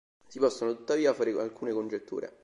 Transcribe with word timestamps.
Si 0.25 0.39
possono 0.39 0.75
tuttavia 0.75 1.13
fare 1.13 1.39
alcune 1.39 1.73
congetture. 1.73 2.39